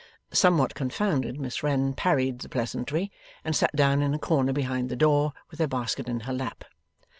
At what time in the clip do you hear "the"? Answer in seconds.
2.39-2.49, 4.89-4.95